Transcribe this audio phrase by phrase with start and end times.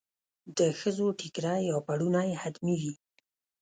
[0.57, 2.93] د ښځو ټیکری یا پړونی حتمي وي.